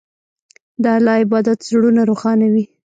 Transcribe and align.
د 0.83 0.83
الله 0.95 1.15
عبادت 1.23 1.59
زړونه 1.69 2.01
روښانوي. 2.09 2.65